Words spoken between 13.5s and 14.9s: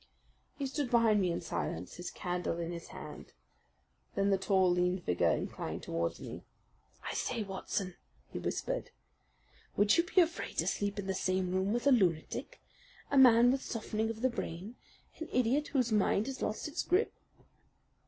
with softening of the brain,